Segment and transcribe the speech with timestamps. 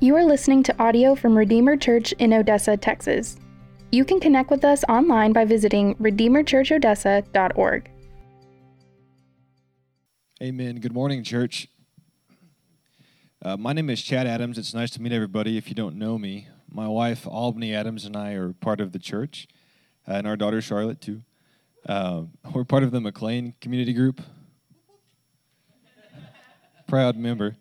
[0.00, 3.36] You are listening to audio from Redeemer Church in Odessa, Texas.
[3.92, 7.90] You can connect with us online by visiting redeemerchurchodessa.org.
[10.42, 10.80] Amen.
[10.80, 11.68] Good morning, church.
[13.42, 14.58] Uh, my name is Chad Adams.
[14.58, 15.56] It's nice to meet everybody.
[15.56, 18.98] If you don't know me, my wife Albany Adams and I are part of the
[18.98, 19.48] church,
[20.06, 21.22] uh, and our daughter Charlotte too.
[21.88, 24.20] Uh, we're part of the McLean Community Group.
[26.86, 27.56] Proud member.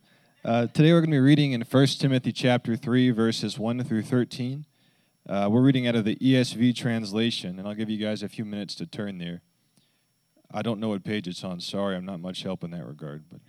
[0.45, 4.03] Uh, today we're going to be reading in 1 Timothy chapter 3, verses 1 through
[4.03, 4.67] 13.
[5.27, 8.45] Uh, we're reading out of the ESV translation, and I'll give you guys a few
[8.45, 9.41] minutes to turn there.
[10.53, 11.61] I don't know what page it's on.
[11.61, 13.23] Sorry, I'm not much help in that regard.
[13.27, 13.39] But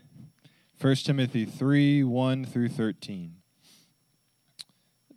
[0.80, 3.34] 1 Timothy 3, 1 through 13.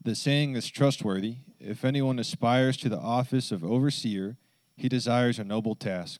[0.03, 1.37] The saying is trustworthy.
[1.61, 4.35] If anyone aspires to the office of overseer,
[4.75, 6.19] he desires a noble task.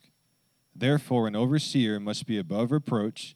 [0.74, 3.36] Therefore, an overseer must be above reproach,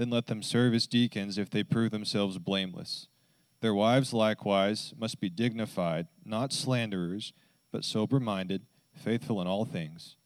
[0.00, 3.08] Then let them serve as deacons if they prove themselves blameless.
[3.60, 7.34] Their wives likewise must be dignified, not slanderers,
[7.70, 8.62] but sober minded,
[8.94, 10.16] faithful in all things.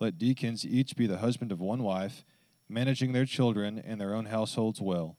[0.00, 2.24] Let deacons each be the husband of one wife,
[2.68, 5.16] managing their children and their own households well.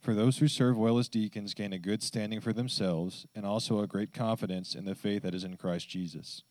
[0.00, 3.80] For those who serve well as deacons gain a good standing for themselves, and also
[3.80, 6.44] a great confidence in the faith that is in Christ Jesus.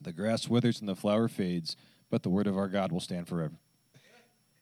[0.00, 1.76] The grass withers and the flower fades,
[2.08, 3.56] but the word of our God will stand forever.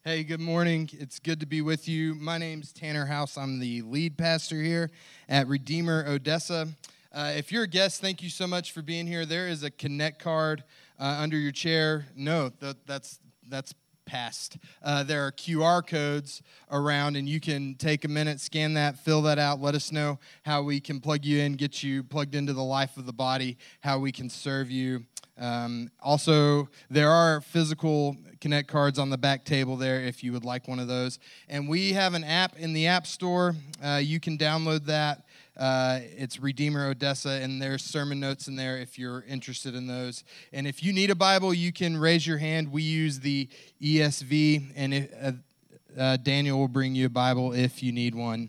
[0.02, 0.88] Hey, good morning.
[0.94, 2.14] It's good to be with you.
[2.14, 3.36] My name's Tanner House.
[3.36, 4.90] I'm the lead pastor here
[5.28, 6.68] at Redeemer Odessa.
[7.12, 9.26] Uh, if you're a guest, thank you so much for being here.
[9.26, 10.64] There is a connect card
[10.98, 12.06] uh, under your chair.
[12.16, 13.74] No, that, that's that's
[14.06, 14.56] past.
[14.82, 16.40] Uh, there are QR codes
[16.70, 19.60] around, and you can take a minute, scan that, fill that out.
[19.60, 22.96] Let us know how we can plug you in, get you plugged into the life
[22.96, 25.04] of the body, how we can serve you.
[25.40, 30.44] Um, also, there are physical Connect cards on the back table there if you would
[30.44, 31.18] like one of those.
[31.48, 33.54] And we have an app in the App Store.
[33.84, 35.26] Uh, you can download that.
[35.58, 40.24] Uh, it's Redeemer Odessa, and there's sermon notes in there if you're interested in those.
[40.54, 42.72] And if you need a Bible, you can raise your hand.
[42.72, 43.46] We use the
[43.82, 45.32] ESV, and it, uh,
[45.98, 48.48] uh, Daniel will bring you a Bible if you need one.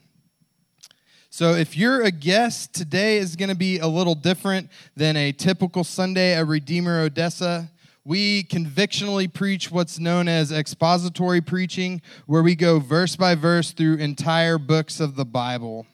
[1.34, 5.32] So, if you're a guest, today is going to be a little different than a
[5.32, 7.72] typical Sunday at Redeemer Odessa.
[8.04, 13.96] We convictionally preach what's known as expository preaching, where we go verse by verse through
[13.96, 15.88] entire books of the Bible.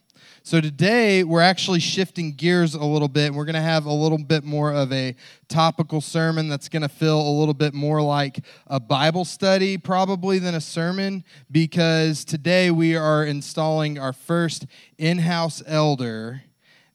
[0.48, 3.34] So today we're actually shifting gears a little bit.
[3.34, 5.14] We're going to have a little bit more of a
[5.50, 10.40] topical sermon that's going to feel a little bit more like a Bible study, probably,
[10.40, 16.44] than a sermon, because today we are installing our first in house elder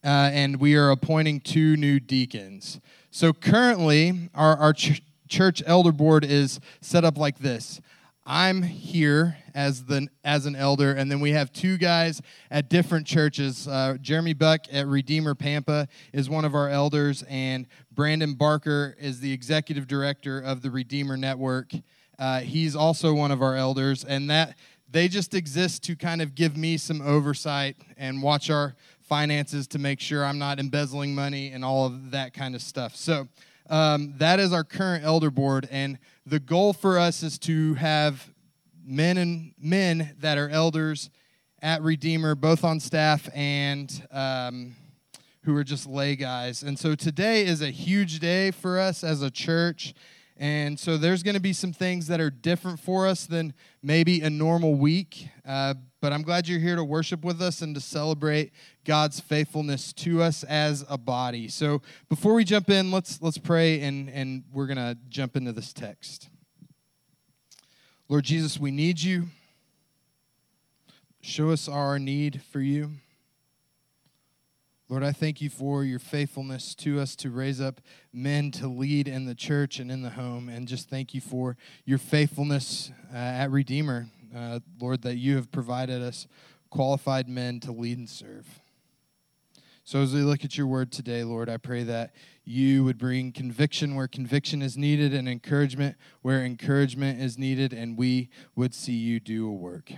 [0.03, 2.81] uh, and we are appointing two new deacons.
[3.11, 7.83] So currently, our, our ch- church elder board is set up like this.
[8.25, 12.23] I'm here as the as an elder, and then we have two guys
[12.53, 13.67] at different churches.
[13.67, 19.19] Uh, Jeremy Buck at Redeemer Pampa is one of our elders, and Brandon Barker is
[19.19, 21.73] the executive director of the Redeemer Network.
[22.17, 24.57] Uh, he's also one of our elders, and that
[24.89, 29.81] they just exist to kind of give me some oversight and watch our finances to
[29.81, 32.95] make sure I'm not embezzling money and all of that kind of stuff.
[32.95, 33.27] So
[33.69, 38.33] um, that is our current elder board, and the goal for us is to have
[38.85, 41.11] men and men that are elders
[41.61, 44.75] at Redeemer, both on staff and um,
[45.45, 46.63] who are just lay guys.
[46.63, 49.95] And so today is a huge day for us as a church.
[50.37, 54.23] And so there's going to be some things that are different for us than maybe
[54.23, 55.29] a normal week.
[55.47, 58.53] Uh, but I'm glad you're here to worship with us and to celebrate
[58.85, 61.49] God's faithfulness to us as a body.
[61.49, 65.73] So before we jump in, let's let's pray and, and we're gonna jump into this
[65.73, 66.29] text.
[68.09, 69.29] Lord Jesus, we need you.
[71.21, 72.91] Show us our need for you.
[74.93, 77.81] Lord, I thank you for your faithfulness to us to raise up
[78.13, 80.51] men to lead in the church and in the home.
[80.51, 81.57] And just thank you for
[81.87, 86.27] your faithfulness uh, at Redeemer, uh, Lord, that you have provided us
[86.69, 88.47] qualified men to lead and serve.
[89.83, 93.33] So as we look at your word today, Lord, I pray that you would bring
[93.33, 98.93] conviction where conviction is needed and encouragement where encouragement is needed, and we would see
[98.93, 99.91] you do a work.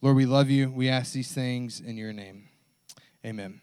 [0.00, 0.70] Lord, we love you.
[0.70, 2.48] We ask these things in your name.
[3.22, 3.60] Amen.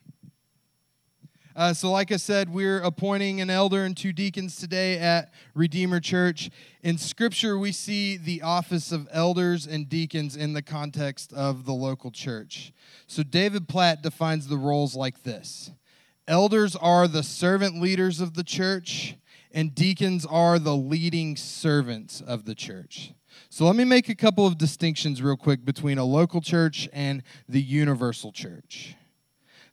[1.55, 5.99] Uh, so, like I said, we're appointing an elder and two deacons today at Redeemer
[5.99, 6.49] Church.
[6.81, 11.73] In Scripture, we see the office of elders and deacons in the context of the
[11.73, 12.73] local church.
[13.05, 15.71] So, David Platt defines the roles like this
[16.27, 19.15] Elders are the servant leaders of the church,
[19.51, 23.13] and deacons are the leading servants of the church.
[23.49, 27.21] So, let me make a couple of distinctions real quick between a local church and
[27.47, 28.95] the universal church.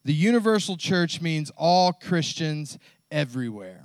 [0.05, 2.79] The universal church means all Christians
[3.11, 3.85] everywhere.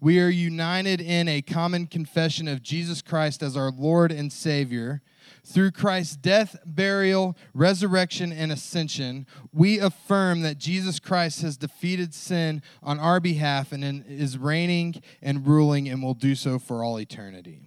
[0.00, 5.02] We are united in a common confession of Jesus Christ as our Lord and Savior.
[5.44, 12.62] Through Christ's death, burial, resurrection, and ascension, we affirm that Jesus Christ has defeated sin
[12.82, 17.65] on our behalf and is reigning and ruling and will do so for all eternity.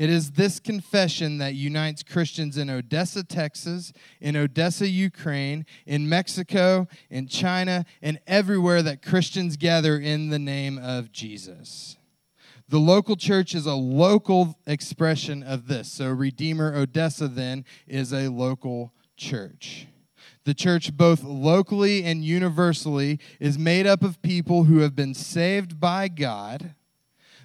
[0.00, 6.88] It is this confession that unites Christians in Odessa, Texas, in Odessa, Ukraine, in Mexico,
[7.10, 11.98] in China, and everywhere that Christians gather in the name of Jesus.
[12.66, 15.92] The local church is a local expression of this.
[15.92, 19.86] So, Redeemer Odessa then is a local church.
[20.44, 25.78] The church, both locally and universally, is made up of people who have been saved
[25.78, 26.74] by God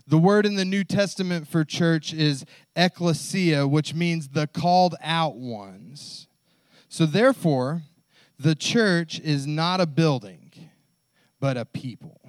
[0.07, 5.35] the word in the New Testament for church is ecclesia, which means the called out
[5.35, 6.27] ones.
[6.87, 7.83] So, therefore,
[8.37, 10.51] the church is not a building,
[11.39, 12.19] but a people.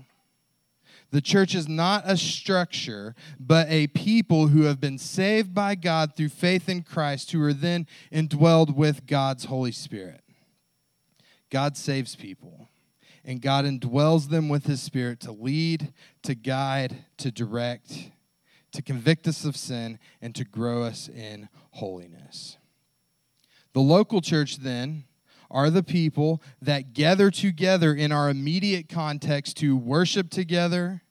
[1.11, 6.17] The church is not a structure, but a people who have been saved by God
[6.17, 10.23] through faith in Christ, who are then indwelled with God's Holy Spirit.
[11.50, 12.69] God saves people
[13.26, 15.93] and God indwells them with his spirit to lead,
[16.23, 18.11] to guide, to direct,
[18.70, 22.56] to convict us of sin, and to grow us in holiness.
[23.73, 25.05] The local church, then,
[25.50, 31.02] are the people that gather together in our immediate context to worship together,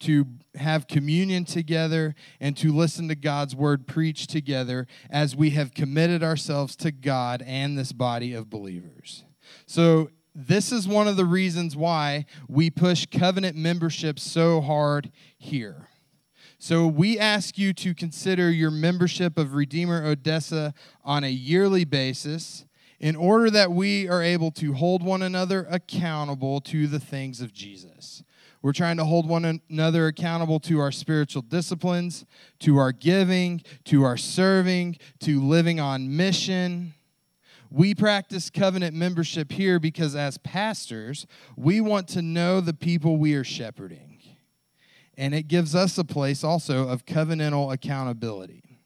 [0.00, 0.26] to
[0.56, 6.24] have communion together, and to listen to God's word preached together as we have committed
[6.24, 9.24] ourselves to God and this body of believers.
[9.66, 15.88] So, this is one of the reasons why we push covenant membership so hard here.
[16.58, 20.74] So we ask you to consider your membership of Redeemer Odessa
[21.04, 22.64] on a yearly basis
[23.00, 27.52] in order that we are able to hold one another accountable to the things of
[27.52, 28.22] Jesus.
[28.62, 32.24] We're trying to hold one another accountable to our spiritual disciplines,
[32.60, 36.94] to our giving, to our serving, to living on mission
[37.72, 41.26] we practice covenant membership here because as pastors,
[41.56, 44.20] we want to know the people we are shepherding.
[45.16, 48.80] And it gives us a place also of covenantal accountability.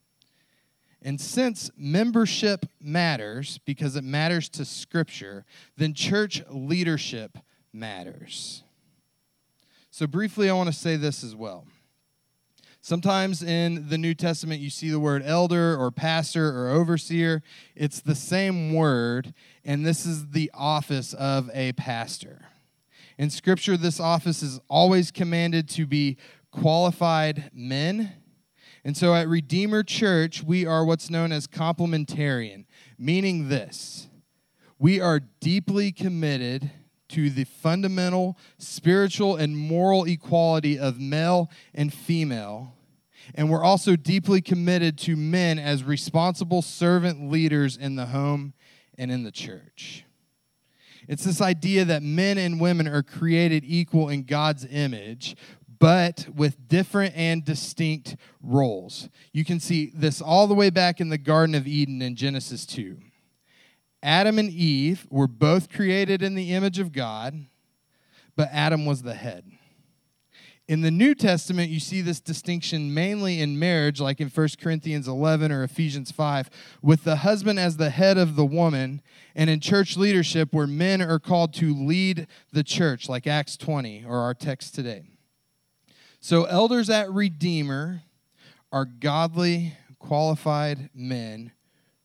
[1.03, 5.45] And since membership matters because it matters to Scripture,
[5.77, 7.39] then church leadership
[7.73, 8.63] matters.
[9.91, 11.67] So, briefly, I want to say this as well.
[12.87, 17.43] Sometimes in the New Testament, you see the word elder or pastor or overseer.
[17.75, 22.47] It's the same word, and this is the office of a pastor.
[23.19, 26.17] In Scripture, this office is always commanded to be
[26.53, 28.13] qualified men.
[28.85, 32.67] And so at Redeemer Church, we are what's known as complementarian,
[32.97, 34.07] meaning this
[34.79, 36.71] we are deeply committed
[37.09, 42.77] to the fundamental spiritual and moral equality of male and female
[43.35, 48.55] and we're also deeply committed to men as responsible servant leaders in the home
[48.99, 50.05] and in the church.
[51.09, 55.37] It's this idea that men and women are created equal in God's image,
[55.79, 59.09] but with different and distinct roles.
[59.33, 62.67] You can see this all the way back in the Garden of Eden in Genesis
[62.67, 62.99] 2.
[64.03, 67.47] Adam and Eve were both created in the image of God,
[68.37, 69.45] but Adam was the head.
[70.69, 75.07] In the New Testament, you see this distinction mainly in marriage, like in 1 Corinthians
[75.07, 76.51] 11 or Ephesians 5,
[76.83, 79.01] with the husband as the head of the woman,
[79.37, 84.05] and in church leadership, where men are called to lead the church, like Acts 20
[84.07, 85.05] or our text today.
[86.19, 88.03] So, elders at Redeemer
[88.73, 91.53] are godly, qualified men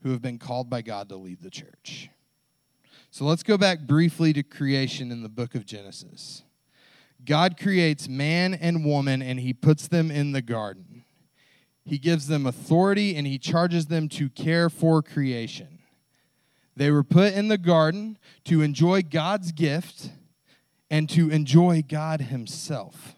[0.03, 2.09] who have been called by God to lead the church.
[3.09, 6.43] So let's go back briefly to creation in the book of Genesis.
[7.25, 11.03] God creates man and woman and he puts them in the garden.
[11.83, 15.79] He gives them authority and he charges them to care for creation.
[16.75, 20.09] They were put in the garden to enjoy God's gift
[20.89, 23.15] and to enjoy God himself.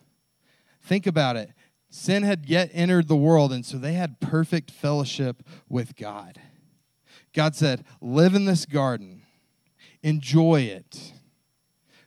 [0.82, 1.52] Think about it.
[1.90, 6.40] Sin had yet entered the world, and so they had perfect fellowship with God.
[7.34, 9.24] God said, Live in this garden,
[10.02, 11.14] enjoy it.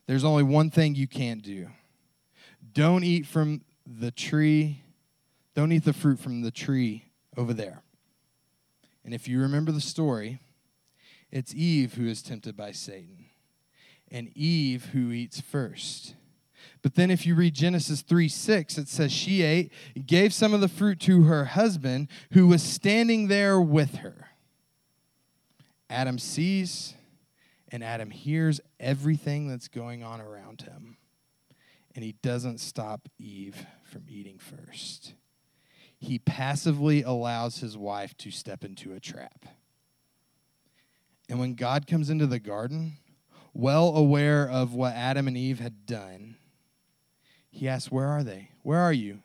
[0.06, 1.68] There's only one thing you can't do
[2.72, 4.82] don't eat from the tree,
[5.54, 7.06] don't eat the fruit from the tree
[7.36, 7.82] over there.
[9.04, 10.40] And if you remember the story,
[11.30, 13.26] it's Eve who is tempted by Satan,
[14.10, 16.14] and Eve who eats first.
[16.82, 19.72] But then if you read Genesis 3 6, it says she ate,
[20.04, 24.28] gave some of the fruit to her husband who was standing there with her.
[25.88, 26.94] Adam sees
[27.70, 30.96] and Adam hears everything that's going on around him.
[31.94, 35.14] And he doesn't stop Eve from eating first.
[35.98, 39.46] He passively allows his wife to step into a trap.
[41.28, 42.98] And when God comes into the garden,
[43.54, 46.36] well aware of what Adam and Eve had done,
[47.50, 48.50] he asks, Where are they?
[48.62, 49.20] Where are you?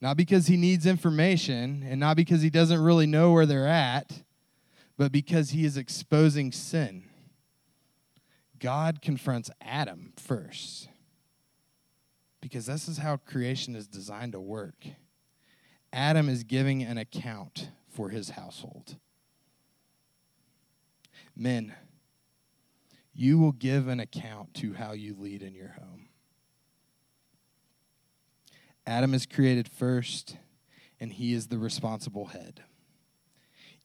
[0.00, 4.22] Not because he needs information and not because he doesn't really know where they're at,
[5.00, 7.04] but because he is exposing sin.
[8.58, 10.90] God confronts Adam first.
[12.42, 14.84] Because this is how creation is designed to work.
[15.90, 18.96] Adam is giving an account for his household.
[21.34, 21.72] Men,
[23.14, 26.10] you will give an account to how you lead in your home.
[28.86, 30.36] Adam is created first,
[31.00, 32.64] and he is the responsible head.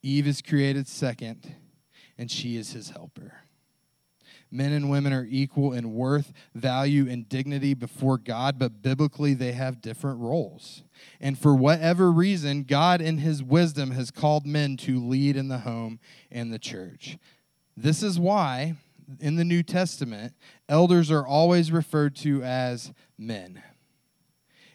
[0.06, 1.56] Eve is created second,
[2.16, 3.40] and she is his helper.
[4.52, 9.54] Men and women are equal in worth, value, and dignity before God, but biblically they
[9.54, 10.84] have different roles.
[11.20, 15.60] And for whatever reason, God, in his wisdom, has called men to lead in the
[15.60, 16.00] home
[16.32, 17.18] and the church.
[17.76, 18.76] This is why,
[19.20, 20.36] in the New Testament,
[20.70, 23.64] elders are always referred to as men.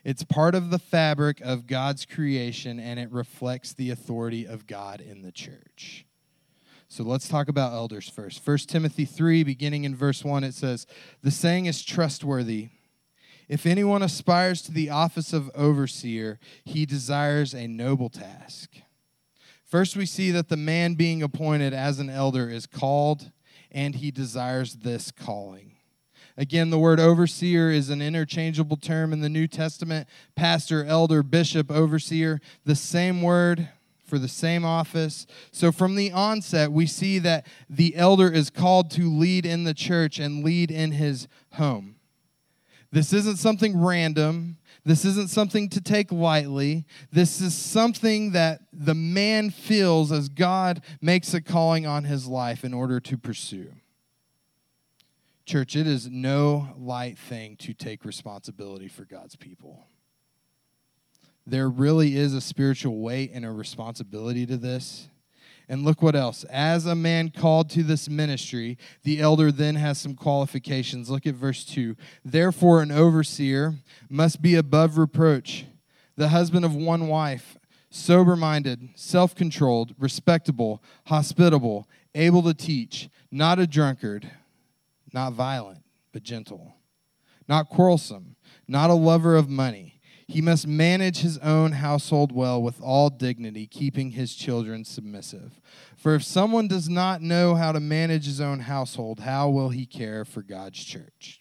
[0.04, 5.00] It's part of the fabric of God's creation and it reflects the authority of God
[5.00, 6.06] in the church.
[6.88, 8.44] So let's talk about elders first.
[8.44, 10.86] 1 Timothy 3, beginning in verse 1, it says,
[11.22, 12.70] The saying is trustworthy.
[13.48, 18.70] If anyone aspires to the office of overseer, he desires a noble task.
[19.64, 23.30] First, we see that the man being appointed as an elder is called
[23.70, 25.76] and he desires this calling.
[26.40, 30.08] Again, the word overseer is an interchangeable term in the New Testament.
[30.34, 33.68] Pastor, elder, bishop, overseer, the same word
[34.06, 35.26] for the same office.
[35.52, 39.74] So from the onset, we see that the elder is called to lead in the
[39.74, 41.96] church and lead in his home.
[42.90, 44.56] This isn't something random.
[44.82, 46.86] This isn't something to take lightly.
[47.12, 52.64] This is something that the man feels as God makes a calling on his life
[52.64, 53.72] in order to pursue.
[55.50, 59.84] Church, it is no light thing to take responsibility for God's people.
[61.44, 65.08] There really is a spiritual weight and a responsibility to this.
[65.68, 66.44] And look what else.
[66.44, 71.10] As a man called to this ministry, the elder then has some qualifications.
[71.10, 71.96] Look at verse 2.
[72.24, 73.74] Therefore, an overseer
[74.08, 75.64] must be above reproach,
[76.14, 77.58] the husband of one wife,
[77.90, 84.30] sober minded, self controlled, respectable, hospitable, able to teach, not a drunkard
[85.12, 86.74] not violent, but gentle,
[87.48, 88.36] not quarrelsome,
[88.68, 90.00] not a lover of money.
[90.26, 95.60] He must manage his own household well with all dignity, keeping his children submissive.
[95.96, 99.86] For if someone does not know how to manage his own household, how will he
[99.86, 101.40] care for God's church?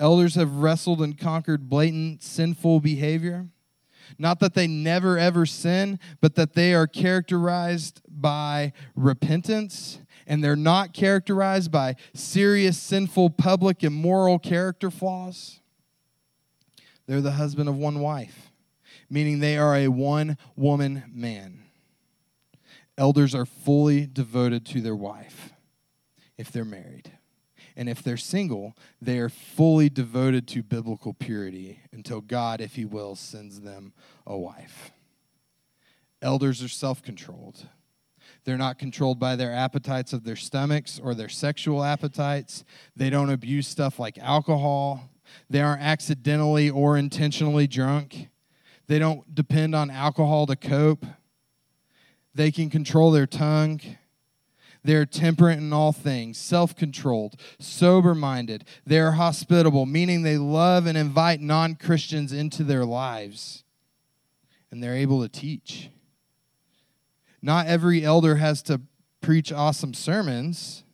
[0.00, 3.46] Elders have wrestled and conquered blatant sinful behavior.
[4.18, 10.00] Not that they never ever sin, but that they are characterized by repentance
[10.32, 15.60] and they're not characterized by serious, sinful, public, immoral character flaws.
[17.06, 18.50] They're the husband of one wife,
[19.10, 21.64] meaning they are a one woman man.
[22.96, 25.52] Elders are fully devoted to their wife
[26.38, 27.12] if they're married.
[27.76, 32.86] And if they're single, they are fully devoted to biblical purity until God, if He
[32.86, 33.92] will, sends them
[34.26, 34.92] a wife.
[36.22, 37.66] Elders are self controlled.
[38.44, 42.64] They're not controlled by their appetites of their stomachs or their sexual appetites.
[42.96, 45.10] They don't abuse stuff like alcohol.
[45.48, 48.28] They aren't accidentally or intentionally drunk.
[48.88, 51.06] They don't depend on alcohol to cope.
[52.34, 53.80] They can control their tongue.
[54.84, 58.64] They are temperate in all things, self controlled, sober minded.
[58.84, 63.62] They are hospitable, meaning they love and invite non Christians into their lives.
[64.72, 65.90] And they're able to teach.
[67.42, 68.80] Not every elder has to
[69.20, 70.84] preach awesome sermons,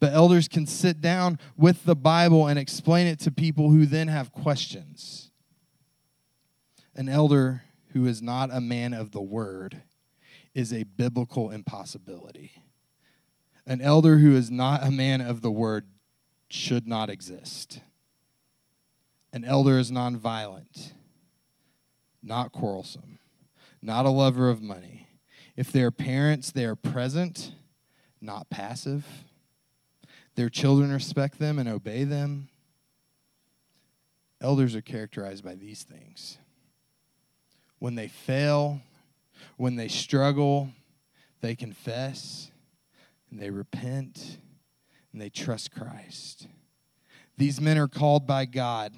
[0.00, 4.08] but elders can sit down with the Bible and explain it to people who then
[4.08, 5.30] have questions.
[6.94, 9.82] An elder who is not a man of the word
[10.54, 12.52] is a biblical impossibility.
[13.66, 15.86] An elder who is not a man of the word
[16.48, 17.80] should not exist.
[19.32, 20.92] An elder is nonviolent,
[22.22, 23.18] not quarrelsome,
[23.82, 25.07] not a lover of money.
[25.58, 27.50] If they're parents, they are present,
[28.20, 29.04] not passive.
[30.36, 32.48] Their children respect them and obey them.
[34.40, 36.38] Elders are characterized by these things.
[37.80, 38.82] When they fail,
[39.56, 40.70] when they struggle,
[41.40, 42.52] they confess
[43.28, 44.38] and they repent
[45.12, 46.46] and they trust Christ.
[47.36, 48.94] These men are called by God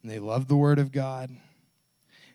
[0.00, 1.36] and they love the Word of God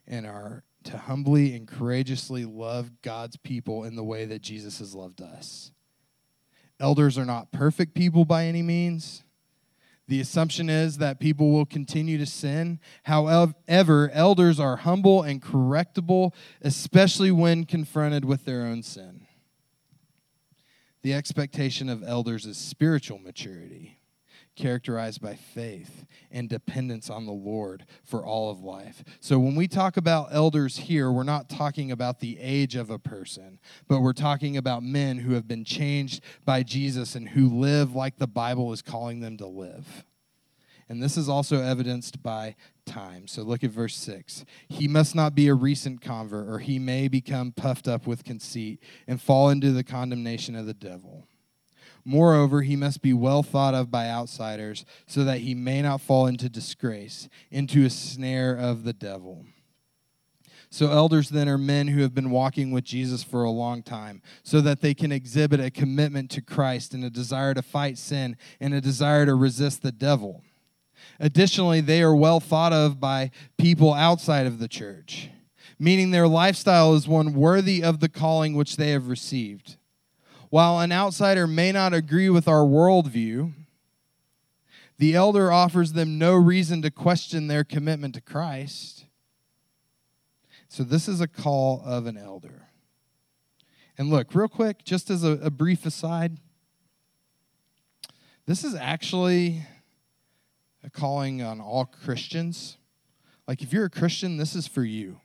[0.06, 4.96] and are to humbly and courageously love God's people in the way that Jesus has
[4.96, 5.72] loved us.
[6.80, 9.24] Elders are not perfect people by any means.
[10.08, 12.80] The assumption is that people will continue to sin.
[13.04, 19.28] However, elders are humble and correctable, especially when confronted with their own sin.
[21.04, 24.01] The expectation of elders is spiritual maturity
[24.56, 29.04] characterized by faith and dependence on the Lord for all of life.
[29.20, 33.00] So when we talk about elders here, we're not talking about the age of a
[33.00, 37.96] person, but we're talking about men who have been changed by Jesus and who live
[37.96, 40.06] like the Bible is calling them to live.
[40.92, 43.26] And this is also evidenced by time.
[43.26, 44.44] So look at verse 6.
[44.68, 48.84] He must not be a recent convert, or he may become puffed up with conceit
[49.08, 51.30] and fall into the condemnation of the devil.
[52.04, 56.28] Moreover, he must be well thought of by outsiders, so that he may not fall
[56.28, 59.46] into disgrace, into a snare of the devil.
[60.74, 64.22] So, elders then are men who have been walking with Jesus for a long time,
[64.42, 68.38] so that they can exhibit a commitment to Christ and a desire to fight sin
[68.60, 70.44] and a desire to resist the devil.
[71.20, 75.30] Additionally, they are well thought of by people outside of the church,
[75.78, 79.76] meaning their lifestyle is one worthy of the calling which they have received.
[80.52, 83.54] While an outsider may not agree with our worldview,
[84.98, 89.06] the elder offers them no reason to question their commitment to Christ.
[90.68, 92.68] So, this is a call of an elder.
[93.98, 96.38] And look, real quick, just as a, a brief aside,
[98.46, 99.66] this is actually
[100.84, 102.76] a calling on all Christians.
[103.48, 105.22] Like, if you're a Christian, this is for you.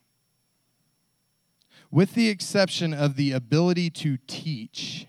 [1.91, 5.09] With the exception of the ability to teach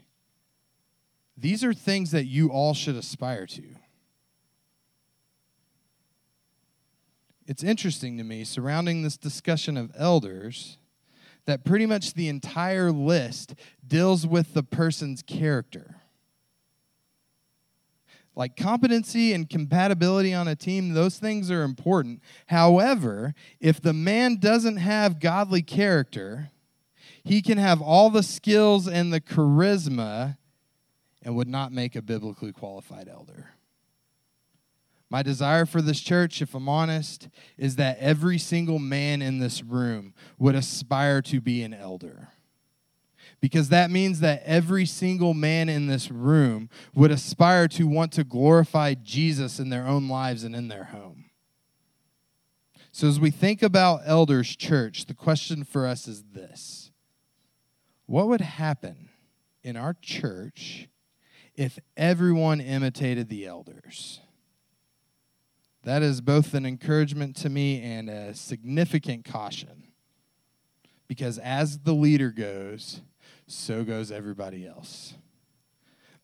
[1.38, 3.64] these are things that you all should aspire to.
[7.46, 10.78] It's interesting to me, surrounding this discussion of elders,
[11.46, 15.96] that pretty much the entire list deals with the person's character.
[18.36, 22.22] Like competency and compatibility on a team, those things are important.
[22.48, 26.50] However, if the man doesn't have godly character,
[27.24, 30.38] he can have all the skills and the charisma
[31.28, 33.50] and would not make a biblically qualified elder.
[35.10, 39.62] My desire for this church, if I'm honest, is that every single man in this
[39.62, 42.30] room would aspire to be an elder.
[43.42, 48.24] Because that means that every single man in this room would aspire to want to
[48.24, 51.26] glorify Jesus in their own lives and in their home.
[52.94, 56.92] So, as we think about elders' church, the question for us is this
[58.06, 59.10] What would happen
[59.62, 60.88] in our church
[61.58, 64.22] if everyone imitated the elders.
[65.84, 69.88] That is both an encouragement to me and a significant caution.
[71.08, 73.02] Because as the leader goes,
[73.48, 75.16] so goes everybody else.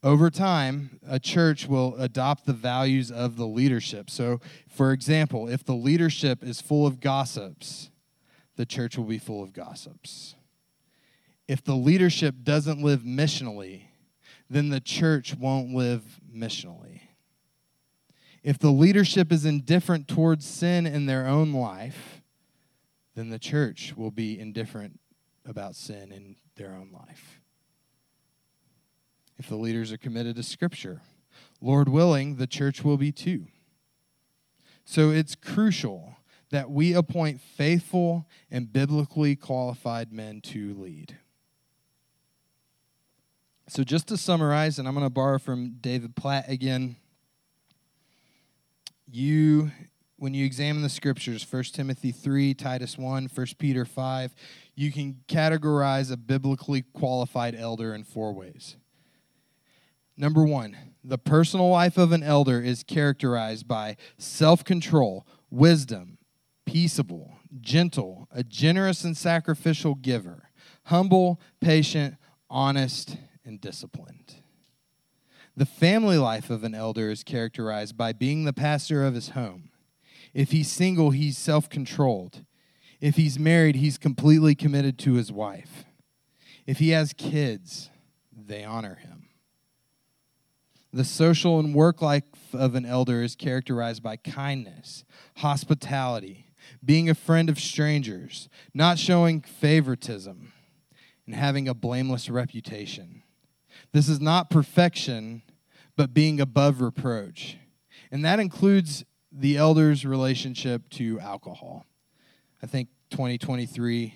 [0.03, 4.09] Over time, a church will adopt the values of the leadership.
[4.09, 7.89] So, for example, if the leadership is full of gossips,
[8.57, 10.35] the church will be full of gossips.
[11.47, 13.83] If the leadership doesn't live missionally,
[14.53, 17.01] then the church won't live missionally.
[18.43, 22.21] If the leadership is indifferent towards sin in their own life,
[23.15, 24.99] then the church will be indifferent
[25.45, 27.39] about sin in their own life.
[29.37, 31.01] If the leaders are committed to Scripture,
[31.61, 33.47] Lord willing, the church will be too.
[34.85, 36.17] So it's crucial
[36.51, 41.17] that we appoint faithful and biblically qualified men to lead.
[43.67, 46.97] So, just to summarize, and I'm going to borrow from David Platt again,
[49.09, 49.71] you,
[50.17, 54.35] when you examine the scriptures, 1 Timothy 3, Titus 1, 1 Peter 5,
[54.75, 58.75] you can categorize a biblically qualified elder in four ways.
[60.17, 66.17] Number one, the personal life of an elder is characterized by self control, wisdom,
[66.65, 70.49] peaceable, gentle, a generous and sacrificial giver,
[70.85, 72.15] humble, patient,
[72.49, 74.35] honest, and disciplined.
[75.55, 79.69] The family life of an elder is characterized by being the pastor of his home.
[80.33, 82.43] If he's single, he's self controlled.
[82.99, 85.85] If he's married, he's completely committed to his wife.
[86.65, 87.89] If he has kids,
[88.31, 89.27] they honor him.
[90.91, 95.03] The social and work life of an elder is characterized by kindness,
[95.37, 96.47] hospitality,
[96.83, 100.53] being a friend of strangers, not showing favoritism,
[101.25, 103.23] and having a blameless reputation.
[103.93, 105.43] This is not perfection,
[105.95, 107.57] but being above reproach.
[108.11, 111.85] And that includes the elder's relationship to alcohol.
[112.61, 114.15] I think 2023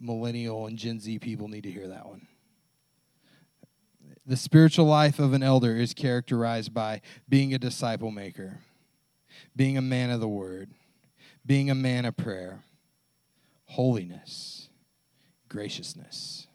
[0.00, 2.26] millennial and Gen Z people need to hear that one.
[4.26, 8.58] The spiritual life of an elder is characterized by being a disciple maker,
[9.54, 10.70] being a man of the word,
[11.44, 12.64] being a man of prayer,
[13.66, 14.68] holiness,
[15.48, 16.45] graciousness.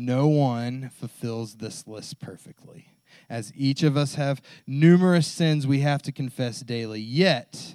[0.00, 2.92] No one fulfills this list perfectly,
[3.28, 7.00] as each of us have numerous sins we have to confess daily.
[7.00, 7.74] Yet,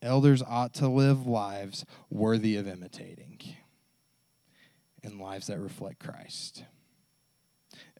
[0.00, 3.40] elders ought to live lives worthy of imitating
[5.02, 6.62] and lives that reflect Christ.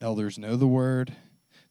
[0.00, 1.16] Elders know the word,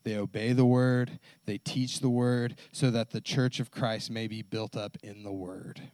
[0.03, 4.27] they obey the word, they teach the word, so that the church of Christ may
[4.27, 5.91] be built up in the word.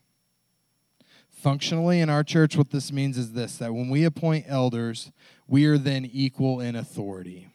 [1.44, 5.12] Functionally, in our church, what this means is this that when we appoint elders,
[5.46, 7.50] we are then equal in authority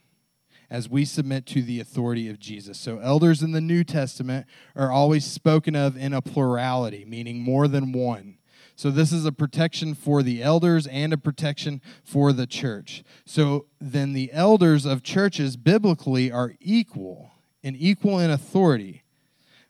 [0.69, 2.79] as we submit to the authority of Jesus.
[2.79, 4.47] So, elders in the New Testament
[4.77, 8.37] are always spoken of in a plurality, meaning more than one.
[8.77, 13.03] So, this is a protection for the elders and a protection for the church.
[13.25, 17.31] So, then the elders of churches biblically are equal
[17.65, 19.03] and equal in authority.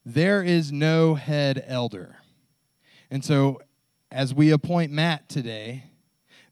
[0.05, 2.17] There is no head elder.
[3.13, 3.61] And so,
[4.11, 5.85] as we appoint Matt today,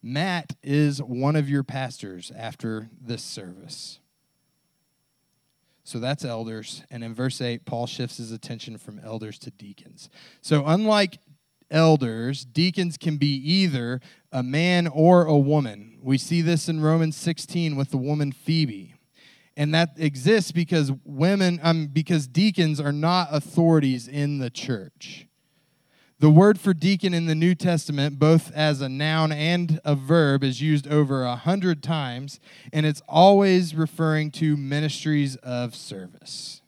[0.02, 3.98] Matt is one of your pastors after this service.
[5.84, 6.82] So that's elders.
[6.90, 10.10] And in verse 8, Paul shifts his attention from elders to deacons.
[10.40, 11.18] So, unlike
[11.70, 14.00] elders, deacons can be either
[14.32, 15.98] a man or a woman.
[16.02, 18.94] We see this in Romans 16 with the woman Phoebe.
[19.56, 25.26] And that exists because women, um, because deacons are not authorities in the church.
[26.18, 30.42] The word for deacon in the New Testament, both as a noun and a verb,
[30.42, 32.40] is used over a hundred times,
[32.72, 36.62] and it's always referring to ministries of service.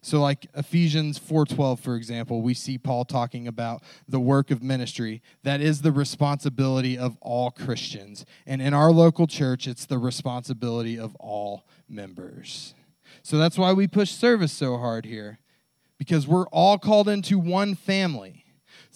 [0.00, 5.20] So, like Ephesians 4:12, for example, we see Paul talking about the work of ministry.
[5.42, 8.24] That is the responsibility of all Christians.
[8.46, 12.72] And in our local church, it's the responsibility of all members.
[13.22, 15.40] So that's why we push service so hard here,
[15.98, 18.37] because we're all called into one family.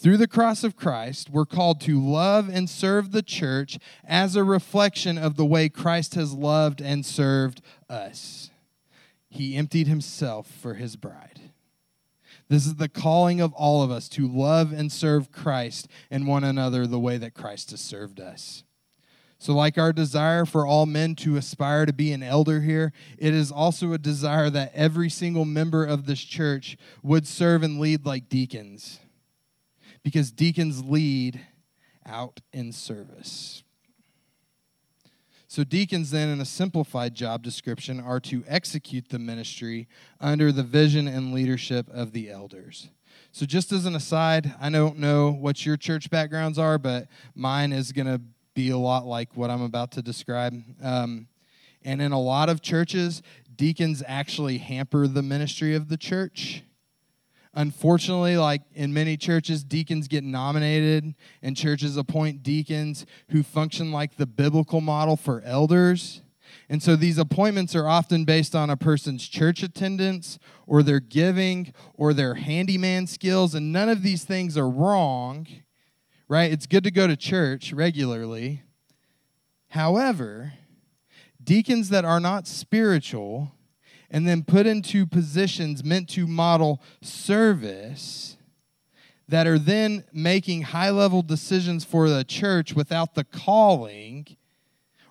[0.03, 4.43] Through the cross of Christ, we're called to love and serve the church as a
[4.43, 8.51] reflection of the way Christ has loved and served us.
[9.29, 11.53] He emptied himself for his bride.
[12.49, 16.43] This is the calling of all of us to love and serve Christ and one
[16.43, 18.65] another the way that Christ has served us.
[19.39, 23.35] So, like our desire for all men to aspire to be an elder here, it
[23.35, 28.05] is also a desire that every single member of this church would serve and lead
[28.05, 28.99] like deacons
[30.03, 31.41] because deacons lead
[32.07, 33.63] out in service.
[35.53, 39.87] So, deacons, then, in a simplified job description, are to execute the ministry
[40.19, 42.89] under the vision and leadership of the elders.
[43.33, 47.73] So, just as an aside, I don't know what your church backgrounds are, but mine
[47.73, 48.23] is going to
[48.55, 50.55] be a lot like what I'm about to describe.
[50.83, 51.29] Um,
[51.85, 53.23] and in a lot of churches,
[53.55, 56.63] deacons actually hamper the ministry of the church.
[57.55, 64.17] Unfortunately, like in many churches, deacons get nominated, and churches appoint deacons who function like
[64.17, 66.23] the biblical model for elders.
[66.69, 71.75] And so these appointments are often based on a person's church attendance or their giving
[71.95, 75.47] or their handyman skills, and none of these things are wrong,
[76.29, 76.51] right?
[76.51, 78.63] It's good to go to church regularly.
[79.69, 80.55] However,
[81.43, 83.53] deacons that are not spiritual
[84.13, 88.37] and then put into positions meant to model service
[89.27, 94.27] that are then making high level decisions for the church without the calling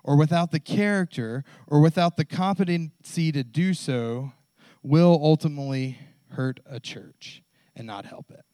[0.03, 4.31] or without the character or without the competency to do so
[4.83, 5.97] will ultimately
[6.29, 7.41] hurt a church
[7.75, 8.45] and not help it.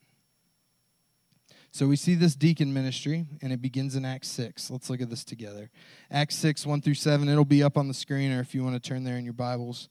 [1.71, 4.71] So we see this deacon ministry, and it begins in Acts 6.
[4.71, 5.69] Let's look at this together.
[6.09, 7.29] Acts 6, 1 through 7.
[7.29, 9.33] It'll be up on the screen, or if you want to turn there in your
[9.33, 9.87] Bibles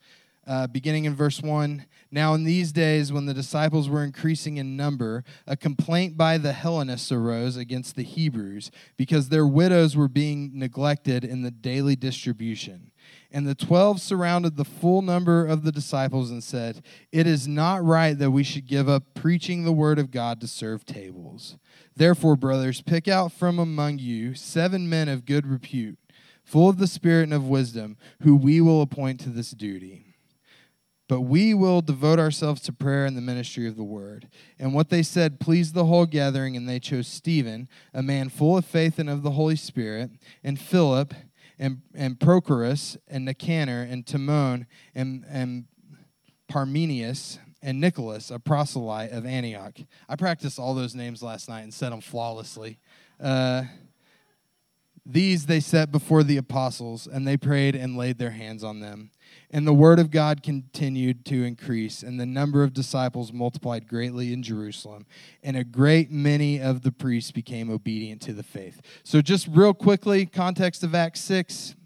[0.47, 1.87] uh, beginning in verse 1.
[2.11, 6.53] Now, in these days, when the disciples were increasing in number, a complaint by the
[6.53, 12.93] Hellenists arose against the Hebrews because their widows were being neglected in the daily distribution.
[13.33, 16.83] And the twelve surrounded the full number of the disciples and said,
[17.13, 20.47] It is not right that we should give up preaching the word of God to
[20.47, 21.57] serve tables.
[21.95, 25.99] Therefore, brothers, pick out from among you seven men of good repute,
[26.45, 30.06] full of the Spirit and of wisdom, who we will appoint to this duty.
[31.09, 34.29] But we will devote ourselves to prayer and the ministry of the word.
[34.59, 38.57] And what they said pleased the whole gathering, and they chose Stephen, a man full
[38.57, 40.11] of faith and of the Holy Spirit,
[40.42, 41.14] and Philip,
[41.59, 45.66] and, and Prochorus, and Nicanor, and Timon, and, and
[46.49, 49.79] Parmenius, and Nicholas, a proselyte of Antioch.
[50.09, 52.79] I practiced all those names last night and said them flawlessly.
[53.21, 53.64] Uh,
[55.09, 59.11] these they set before the apostles, and they prayed and laid their hands on them.
[59.51, 64.33] And the word of God continued to increase, and the number of disciples multiplied greatly
[64.33, 65.07] in Jerusalem.
[65.42, 68.83] And a great many of the priests became obedient to the faith.
[69.05, 71.77] So, just real quickly, context of Acts 6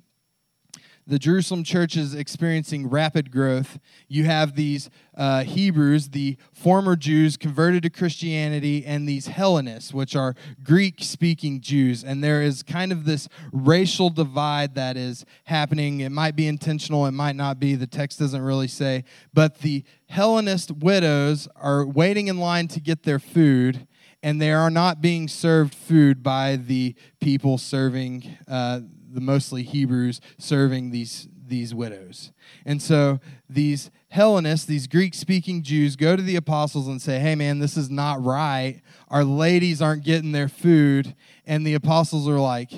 [1.10, 3.80] the Jerusalem church is experiencing rapid growth.
[4.06, 10.14] You have these uh, Hebrews, the former Jews converted to Christianity, and these Hellenists, which
[10.14, 12.04] are Greek speaking Jews.
[12.04, 15.98] And there is kind of this racial divide that is happening.
[15.98, 17.74] It might be intentional, it might not be.
[17.74, 19.02] The text doesn't really say.
[19.34, 23.88] But the Hellenist widows are waiting in line to get their food
[24.22, 28.80] and they are not being served food by the people serving uh,
[29.12, 32.32] the mostly Hebrews serving these these widows.
[32.64, 37.34] And so these Hellenists, these Greek speaking Jews, go to the apostles and say, Hey,
[37.34, 38.80] man, this is not right.
[39.08, 41.14] Our ladies aren't getting their food.
[41.44, 42.70] And the apostles are like,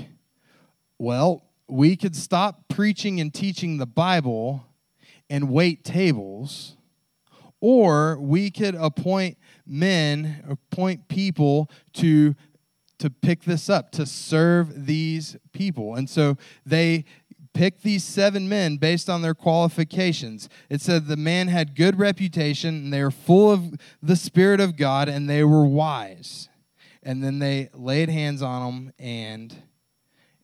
[0.99, 4.67] Well, we could stop preaching and teaching the Bible
[5.31, 6.77] and wait tables,
[7.61, 12.35] or we could appoint men, appoint people to
[13.03, 15.97] to pick this up, to serve these people.
[15.97, 17.05] And so they
[17.53, 20.49] picked these seven men based on their qualifications.
[20.71, 24.77] It said the man had good reputation, and they were full of the Spirit of
[24.77, 26.49] God, and they were wise.
[27.03, 29.63] And then they laid hands on them and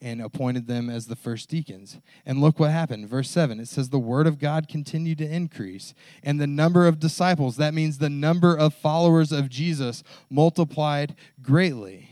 [0.01, 1.99] and appointed them as the first deacons.
[2.25, 3.09] And look what happened.
[3.09, 6.99] Verse 7 it says, The word of God continued to increase, and the number of
[6.99, 12.08] disciples, that means the number of followers of Jesus, multiplied greatly.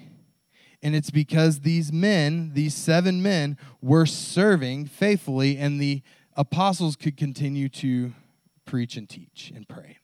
[0.83, 6.03] And it's because these men, these seven men, were serving faithfully, and the
[6.37, 8.13] apostles could continue to
[8.65, 9.99] preach and teach and pray.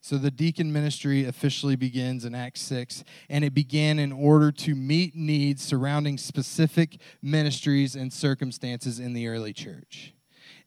[0.00, 4.74] So the deacon ministry officially begins in Acts 6, and it began in order to
[4.74, 10.12] meet needs surrounding specific ministries and circumstances in the early church.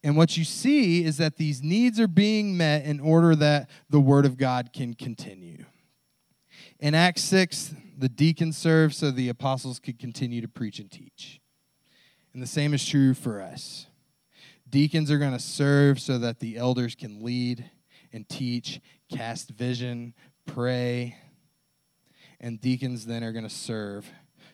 [0.04, 4.00] And what you see is that these needs are being met in order that the
[4.00, 5.65] Word of God can continue.
[6.79, 11.41] In Acts 6, the deacons served so the apostles could continue to preach and teach.
[12.33, 13.87] And the same is true for us.
[14.69, 17.69] Deacons are going to serve so that the elders can lead
[18.13, 20.13] and teach, cast vision,
[20.45, 21.17] pray.
[22.39, 24.07] And deacons then are going to serve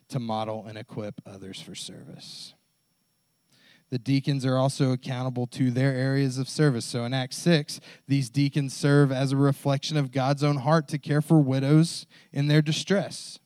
[0.10, 2.54] to model and equip others for service.
[3.94, 6.84] The deacons are also accountable to their areas of service.
[6.84, 10.98] So in Acts 6, these deacons serve as a reflection of God's own heart to
[10.98, 13.38] care for widows in their distress.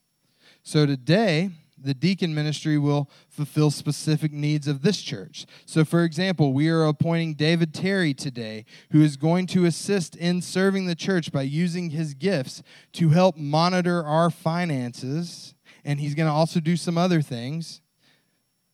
[0.62, 5.44] So today, the deacon ministry will fulfill specific needs of this church.
[5.66, 10.40] So, for example, we are appointing David Terry today, who is going to assist in
[10.40, 12.62] serving the church by using his gifts
[12.94, 15.54] to help monitor our finances.
[15.84, 17.82] And he's going to also do some other things.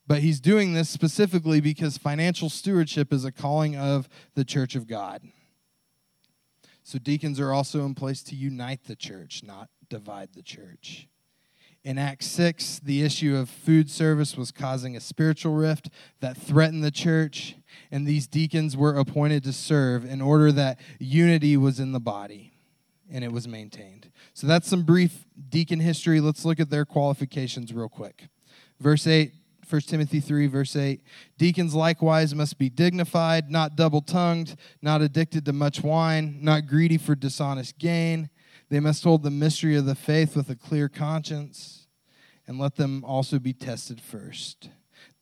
[0.07, 4.87] But he's doing this specifically because financial stewardship is a calling of the church of
[4.87, 5.23] God.
[6.83, 11.09] So deacons are also in place to unite the church, not divide the church.
[11.83, 15.91] In Acts 6, the issue of food service was causing a spiritual rift
[16.21, 17.57] that threatened the church,
[17.91, 22.53] and these deacons were appointed to serve in order that unity was in the body
[23.11, 24.11] and it was maintained.
[24.33, 26.21] So that's some brief deacon history.
[26.21, 28.29] Let's look at their qualifications real quick.
[28.81, 29.33] Verse 8
[29.75, 31.01] 1 Timothy 3, verse 8
[31.37, 36.97] Deacons likewise must be dignified, not double tongued, not addicted to much wine, not greedy
[36.97, 38.31] for dishonest gain.
[38.69, 41.89] They must hold the mystery of the faith with a clear conscience,
[42.47, 44.69] and let them also be tested first.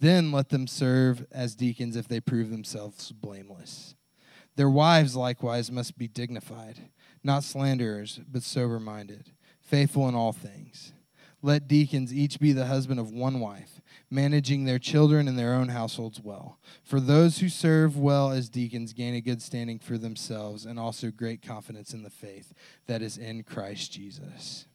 [0.01, 3.95] Then let them serve as deacons if they prove themselves blameless.
[4.57, 6.91] Their wives likewise must be dignified,
[7.25, 9.31] not slanderers, but sober minded,
[9.63, 10.93] faithful in all things.
[11.41, 13.81] Let deacons each be the husband of one wife,
[14.13, 16.59] managing their children and their own households well.
[16.85, 21.11] For those who serve well as deacons gain a good standing for themselves and also
[21.11, 22.53] great confidence in the faith
[22.87, 24.67] that is in Christ Jesus.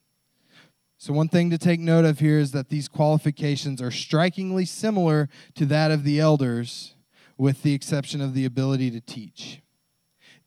[0.97, 5.29] So, one thing to take note of here is that these qualifications are strikingly similar
[5.53, 6.95] to that of the elders,
[7.37, 9.61] with the exception of the ability to teach.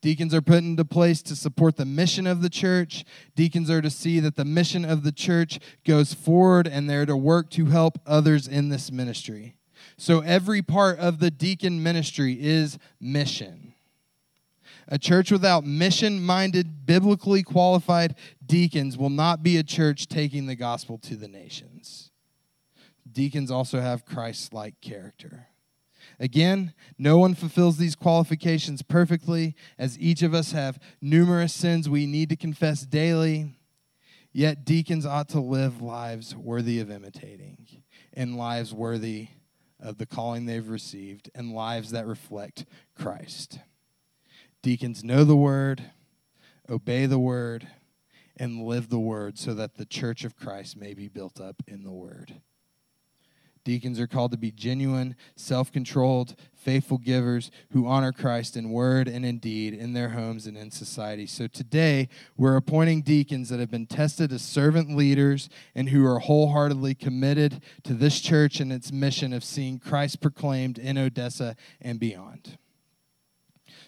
[0.01, 3.05] Deacons are put into place to support the mission of the church.
[3.35, 7.15] Deacons are to see that the mission of the church goes forward and they're to
[7.15, 9.55] work to help others in this ministry.
[9.97, 13.73] So every part of the deacon ministry is mission.
[14.87, 20.55] A church without mission minded, biblically qualified deacons will not be a church taking the
[20.55, 22.11] gospel to the nations.
[23.09, 25.47] Deacons also have Christ like character.
[26.19, 32.05] Again, no one fulfills these qualifications perfectly, as each of us have numerous sins we
[32.05, 33.55] need to confess daily.
[34.33, 37.67] Yet deacons ought to live lives worthy of imitating,
[38.13, 39.27] and lives worthy
[39.79, 43.59] of the calling they've received, and lives that reflect Christ.
[44.61, 45.83] Deacons know the word,
[46.69, 47.67] obey the word,
[48.37, 51.83] and live the word so that the church of Christ may be built up in
[51.83, 52.41] the word.
[53.63, 59.07] Deacons are called to be genuine, self controlled, faithful givers who honor Christ in word
[59.07, 61.27] and in deed in their homes and in society.
[61.27, 66.19] So today, we're appointing deacons that have been tested as servant leaders and who are
[66.19, 71.99] wholeheartedly committed to this church and its mission of seeing Christ proclaimed in Odessa and
[71.99, 72.57] beyond.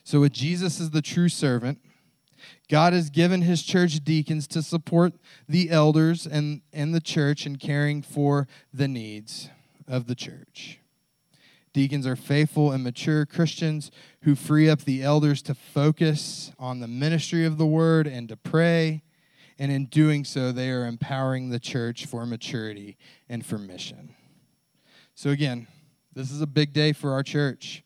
[0.03, 1.79] So, with Jesus as the true servant,
[2.69, 5.13] God has given his church deacons to support
[5.47, 9.49] the elders and, and the church in caring for the needs
[9.88, 10.80] of the church.
[11.74, 13.89] Deacons are faithful and mature Christians
[14.22, 18.38] who free up the elders to focus on the ministry of the word and to
[18.38, 19.02] pray.
[19.58, 24.13] And in doing so, they are empowering the church for maturity and for mission.
[25.15, 25.67] So, again,
[26.13, 27.84] this is a big day for our church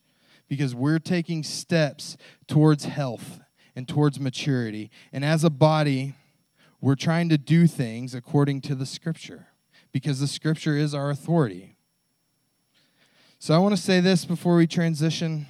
[0.49, 3.39] because we're taking steps towards health
[3.75, 4.91] and towards maturity.
[5.13, 6.15] And as a body,
[6.81, 9.47] we're trying to do things according to the scripture
[9.91, 11.76] because the scripture is our authority.
[13.39, 15.45] So I want to say this before we transition.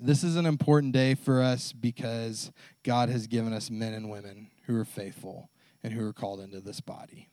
[0.00, 2.52] This is an important day for us because
[2.84, 5.50] God has given us men and women who are faithful
[5.82, 7.30] and who are called into this body.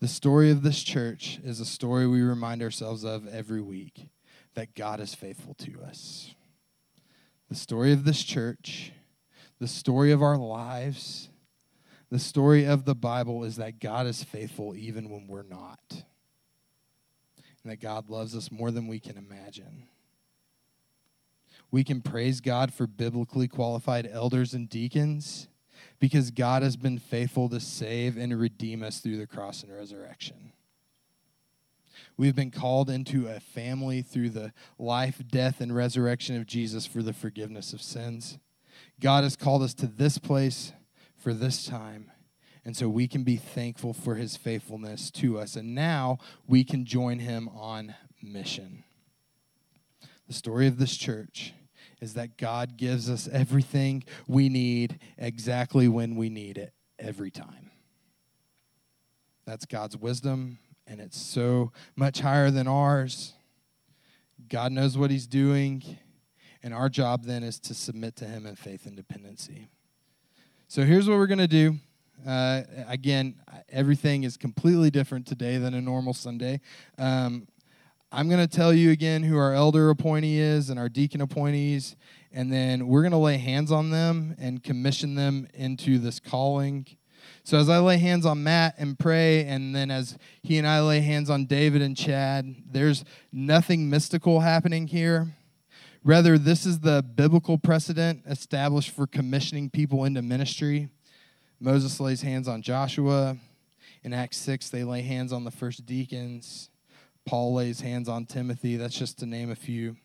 [0.00, 4.08] The story of this church is a story we remind ourselves of every week
[4.54, 6.34] that God is faithful to us.
[7.48, 8.90] The story of this church,
[9.60, 11.28] the story of our lives,
[12.10, 16.02] the story of the Bible is that God is faithful even when we're not
[17.68, 19.88] and that God loves us more than we can imagine.
[21.70, 25.48] We can praise God for biblically qualified elders and deacons
[25.98, 30.54] because God has been faithful to save and redeem us through the cross and resurrection.
[32.16, 37.02] We've been called into a family through the life, death, and resurrection of Jesus for
[37.02, 38.38] the forgiveness of sins.
[38.98, 40.72] God has called us to this place
[41.18, 42.12] for this time
[42.64, 45.56] and so we can be thankful for his faithfulness to us.
[45.56, 48.84] And now we can join him on mission.
[50.26, 51.54] The story of this church
[52.00, 57.70] is that God gives us everything we need exactly when we need it every time.
[59.46, 63.32] That's God's wisdom, and it's so much higher than ours.
[64.48, 65.82] God knows what he's doing,
[66.62, 69.68] and our job then is to submit to him in faith and dependency.
[70.68, 71.76] So here's what we're going to do.
[72.26, 73.34] Uh, again,
[73.70, 76.60] everything is completely different today than a normal Sunday.
[76.98, 77.46] Um,
[78.10, 81.94] I'm going to tell you again who our elder appointee is and our deacon appointees,
[82.32, 86.86] and then we're going to lay hands on them and commission them into this calling.
[87.44, 90.80] So, as I lay hands on Matt and pray, and then as he and I
[90.80, 95.34] lay hands on David and Chad, there's nothing mystical happening here.
[96.02, 100.88] Rather, this is the biblical precedent established for commissioning people into ministry.
[101.60, 103.36] Moses lays hands on Joshua.
[104.04, 106.70] In Acts 6, they lay hands on the first deacons.
[107.26, 108.76] Paul lays hands on Timothy.
[108.76, 109.96] That's just to name a few.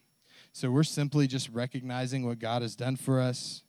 [0.52, 3.62] So we're simply just recognizing what God has done for us.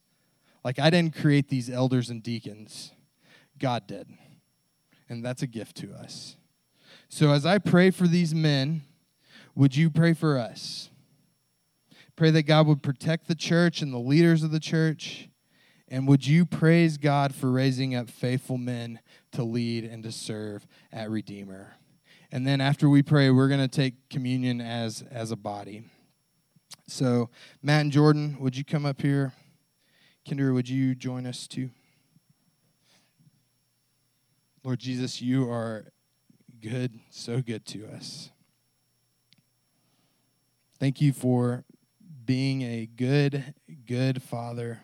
[0.64, 2.92] Like, I didn't create these elders and deacons,
[3.58, 4.08] God did.
[5.08, 6.36] And that's a gift to us.
[7.10, 8.82] So as I pray for these men,
[9.54, 10.88] would you pray for us?
[12.16, 15.28] Pray that God would protect the church and the leaders of the church
[15.94, 18.98] and would you praise God for raising up faithful men
[19.30, 21.76] to lead and to serve at Redeemer?
[22.32, 25.84] And then after we pray, we're going to take communion as, as a body.
[26.88, 27.30] So,
[27.62, 29.34] Matt and Jordan, would you come up here?
[30.28, 31.70] Kendra, would you join us too?
[34.64, 35.92] Lord Jesus, you are
[36.60, 38.30] good, so good to us.
[40.80, 41.64] Thank you for
[42.24, 43.54] being a good,
[43.86, 44.80] good Father.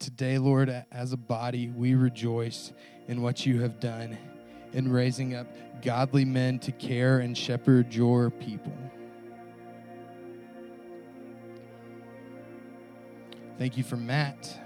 [0.00, 2.72] Today, Lord, as a body, we rejoice
[3.06, 4.16] in what you have done
[4.72, 5.46] in raising up
[5.82, 8.72] godly men to care and shepherd your people.
[13.58, 14.58] Thank you for Matt.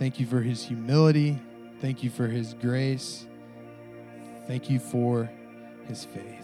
[0.00, 1.38] Thank you for his humility.
[1.80, 3.24] Thank you for his grace.
[4.48, 5.30] Thank you for
[5.86, 6.41] his faith.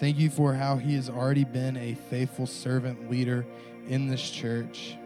[0.00, 3.44] Thank you for how he has already been a faithful servant leader
[3.86, 4.96] in this church.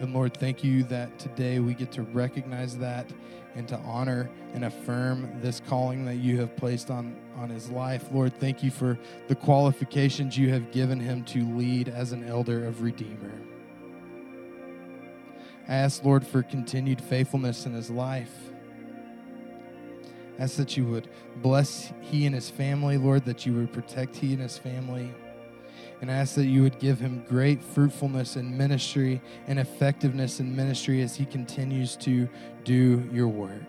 [0.00, 3.06] And Lord, thank you that today we get to recognize that
[3.54, 8.06] and to honor and affirm this calling that you have placed on, on his life.
[8.10, 8.98] Lord, thank you for
[9.28, 13.32] the qualifications you have given him to lead as an elder of Redeemer.
[15.68, 18.32] I ask, Lord, for continued faithfulness in his life
[20.38, 24.32] ask that you would bless he and his family, Lord, that you would protect he
[24.32, 25.12] and his family.
[26.00, 30.54] And I ask that you would give him great fruitfulness in ministry and effectiveness in
[30.54, 32.28] ministry as he continues to
[32.64, 33.62] do your work.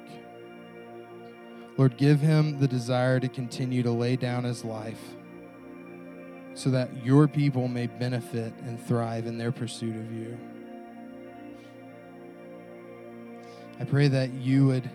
[1.77, 5.01] Lord, give him the desire to continue to lay down his life
[6.53, 10.37] so that your people may benefit and thrive in their pursuit of you.
[13.79, 14.89] I pray that you would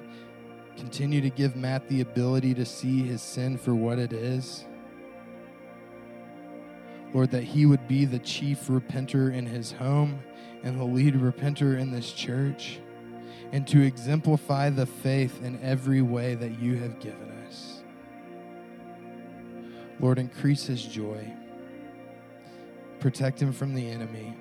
[0.81, 4.65] Continue to give Matt the ability to see his sin for what it is.
[7.13, 10.21] Lord, that he would be the chief repenter in his home
[10.63, 12.81] and the lead repenter in this church,
[13.53, 17.83] and to exemplify the faith in every way that you have given us.
[20.01, 21.31] Lord, increase his joy,
[23.01, 24.35] protect him from the enemy.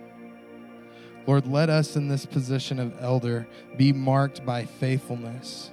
[1.28, 5.72] Lord, let us in this position of elder be marked by faithfulness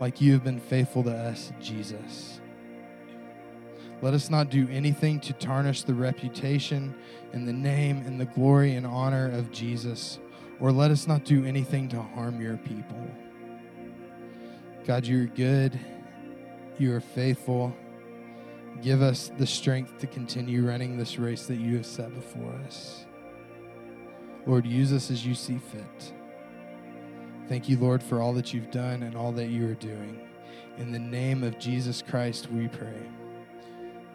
[0.00, 2.40] like you have been faithful to us, Jesus.
[4.02, 6.94] Let us not do anything to tarnish the reputation
[7.32, 10.18] and the name and the glory and honor of Jesus,
[10.60, 13.10] or let us not do anything to harm your people.
[14.86, 15.78] God, you're good,
[16.78, 17.74] you are faithful.
[18.82, 23.06] Give us the strength to continue running this race that you have set before us.
[24.46, 26.12] Lord, use us as you see fit.
[27.48, 30.20] Thank you, Lord, for all that you've done and all that you are doing.
[30.78, 33.06] In the name of Jesus Christ, we pray.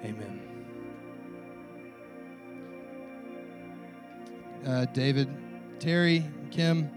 [0.03, 0.41] Amen.
[4.65, 5.29] Uh, David,
[5.79, 6.91] Terry, Kim,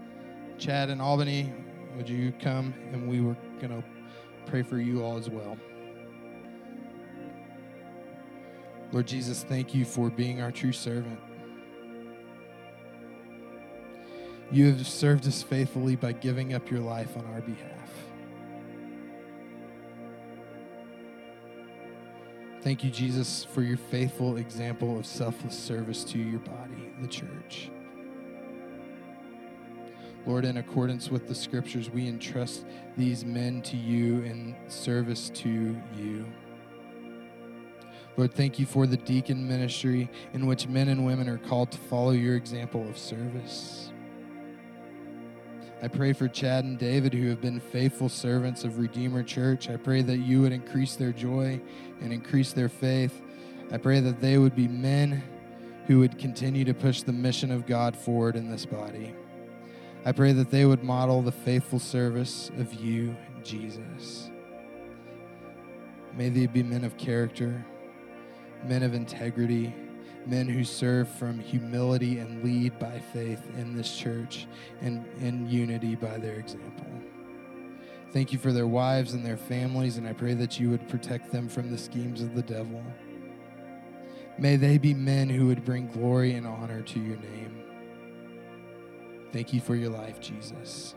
[0.57, 1.53] Chad, and Albany,
[1.95, 2.73] would you come?
[2.91, 3.83] And we were going to
[4.45, 5.57] pray for you all as well.
[8.91, 11.19] Lord Jesus, thank you for being our true servant.
[14.55, 17.91] You have served us faithfully by giving up your life on our behalf.
[22.61, 27.69] Thank you, Jesus, for your faithful example of selfless service to your body, the church.
[30.25, 32.63] Lord, in accordance with the scriptures, we entrust
[32.95, 36.25] these men to you in service to you.
[38.15, 41.77] Lord, thank you for the deacon ministry in which men and women are called to
[41.77, 43.91] follow your example of service.
[45.83, 49.69] I pray for Chad and David, who have been faithful servants of Redeemer Church.
[49.69, 51.59] I pray that you would increase their joy
[52.01, 53.21] and increase their faith.
[53.71, 55.21] I pray that they would be men
[55.87, 59.13] who would continue to push the mission of God forward in this body.
[60.05, 64.29] I pray that they would model the faithful service of you, Jesus.
[66.15, 67.65] May they be men of character,
[68.65, 69.73] men of integrity
[70.27, 74.47] men who serve from humility and lead by faith in this church
[74.81, 76.87] and in unity by their example.
[78.11, 81.31] Thank you for their wives and their families, and I pray that you would protect
[81.31, 82.81] them from the schemes of the devil.
[84.37, 87.63] May they be men who would bring glory and honor to your name.
[89.31, 90.95] Thank you for your life, Jesus.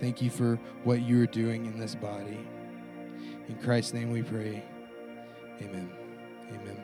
[0.00, 2.38] Thank you for what you are doing in this body.
[3.48, 4.64] In Christ's name we pray.
[5.60, 5.90] Amen.
[6.50, 6.83] Amen.